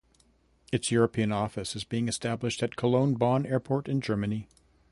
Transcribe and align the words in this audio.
Its 0.71 0.89
European 0.89 1.31
office 1.31 1.75
is 1.75 1.83
being 1.83 2.07
established 2.07 2.63
at 2.63 2.75
Cologne 2.75 3.13
Bonn 3.13 3.45
Airport 3.45 3.87
in 3.87 4.01
Germany. 4.01 4.47